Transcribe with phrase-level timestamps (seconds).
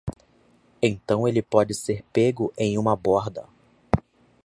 [0.81, 3.47] Então ele pode ser pego em uma borda!